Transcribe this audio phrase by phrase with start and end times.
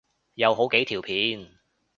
[0.33, 1.59] 有好幾條片